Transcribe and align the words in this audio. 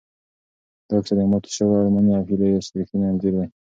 دا 0.89 0.97
کیسه 1.03 1.13
د 1.17 1.19
ماتو 1.31 1.49
شوو 1.55 1.79
ارمانونو 1.81 2.17
او 2.17 2.23
هیلو 2.29 2.45
یو 2.51 2.59
ریښتونی 2.79 3.05
انځور 3.09 3.33
دی. 3.37 3.47